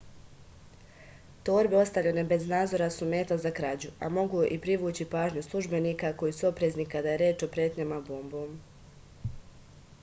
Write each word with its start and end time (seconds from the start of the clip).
torbe 1.49 1.75
ostavljene 1.79 2.23
bez 2.31 2.45
nadzora 2.53 2.87
su 2.95 3.09
meta 3.11 3.37
za 3.43 3.51
krađu 3.59 3.91
a 4.07 4.09
mogu 4.15 4.41
i 4.55 4.59
privući 4.63 5.07
pažnju 5.13 5.43
službenika 5.49 6.11
koji 6.23 6.37
su 6.39 6.47
oprezni 6.51 6.85
kada 6.95 7.13
je 7.15 7.19
reč 7.25 7.43
o 7.49 7.51
pretnjama 7.57 8.01
bombom 8.09 8.57